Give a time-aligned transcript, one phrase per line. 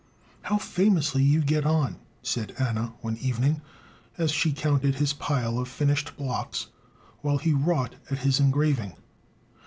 [0.41, 3.61] "How famously you get on!" said Anna, one evening,
[4.17, 6.69] as she counted his pile of finished blocks
[7.21, 8.93] while he wrought at his engraving.